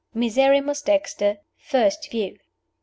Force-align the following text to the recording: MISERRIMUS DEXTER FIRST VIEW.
MISERRIMUS 0.15 0.81
DEXTER 0.81 1.37
FIRST 1.59 2.09
VIEW. 2.09 2.39